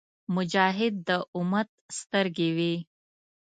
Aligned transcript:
مجاهد 0.35 0.93
د 1.07 1.09
امت 1.37 1.69
سترګې 1.99 2.49
وي. 2.57 2.75